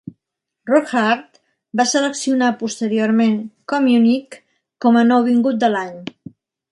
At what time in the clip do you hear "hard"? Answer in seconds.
0.99-1.37